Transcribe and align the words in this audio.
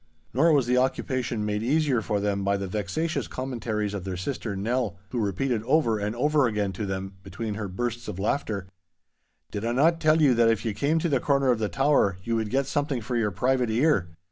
Nor 0.33 0.51
was 0.51 0.65
the 0.65 0.79
occupation 0.79 1.45
made 1.45 1.61
easier 1.61 2.01
for 2.01 2.19
them 2.19 2.43
by 2.43 2.57
the 2.57 2.65
vexatious 2.65 3.27
commentaries 3.27 3.93
of 3.93 4.03
their 4.03 4.17
sister 4.17 4.55
Nell, 4.55 4.97
who 5.09 5.19
repeated 5.19 5.61
over 5.61 5.99
and 5.99 6.15
over 6.15 6.47
again 6.47 6.73
to 6.73 6.87
them, 6.87 7.17
between 7.21 7.53
her 7.53 7.67
bursts 7.67 8.07
of 8.07 8.17
laughter, 8.17 8.65
'Did 9.51 9.63
I 9.63 9.73
not 9.73 9.99
tell 10.01 10.19
you 10.19 10.33
that 10.33 10.49
if 10.49 10.65
ye 10.65 10.73
came 10.73 10.97
to 10.97 11.09
the 11.09 11.19
corner 11.19 11.51
of 11.51 11.59
the 11.59 11.69
tower 11.69 12.17
ye 12.23 12.33
would 12.33 12.49
get 12.49 12.65
something 12.65 12.99
for 12.99 13.15
your 13.15 13.29
private 13.29 13.69
ear? 13.69 14.07